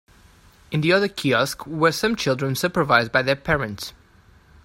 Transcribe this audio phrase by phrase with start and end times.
[0.71, 3.93] In the other kiosk were some children supervised by their parents.